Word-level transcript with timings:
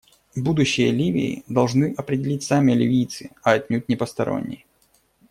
Будущее 0.35 0.89
Ливии 0.89 1.43
должны 1.47 1.93
определить 1.95 2.41
сами 2.41 2.71
ливийцы, 2.71 3.29
а 3.43 3.51
отнюдь 3.51 3.87
не 3.87 3.95
посторонние. 3.95 4.65